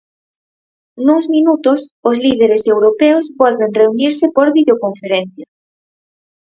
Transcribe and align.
Nuns 1.05 1.25
minutos, 1.35 1.79
os 2.09 2.17
líderes 2.25 2.63
europeos 2.73 3.23
volven 3.41 3.71
reunirse 3.79 4.25
por 4.35 4.47
videoconferencia. 4.57 5.47